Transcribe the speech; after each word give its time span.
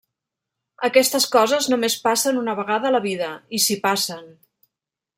Aquestes 0.87 1.27
coses 1.35 1.69
només 1.75 1.99
passen 2.07 2.41
una 2.45 2.57
vegada 2.63 2.91
a 2.91 2.95
la 2.99 3.05
vida, 3.07 3.31
i 3.59 3.63
si 3.67 3.81
passen. 3.89 4.29